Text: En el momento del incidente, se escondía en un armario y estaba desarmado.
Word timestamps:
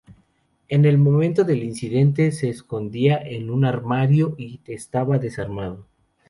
En 0.67 0.85
el 0.85 0.97
momento 0.97 1.43
del 1.43 1.61
incidente, 1.63 2.31
se 2.31 2.49
escondía 2.49 3.17
en 3.19 3.51
un 3.51 3.65
armario 3.65 4.33
y 4.35 4.59
estaba 4.65 5.19
desarmado. 5.19 5.85